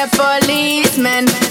Mr. 0.00 0.16
Policeman, 0.16 1.49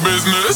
business. 0.00 0.47